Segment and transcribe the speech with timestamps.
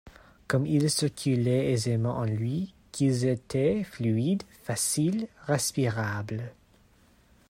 [0.47, 6.53] comme ils circulaient aisément en lui, qu’ils étaient fluides, faciles, respirables!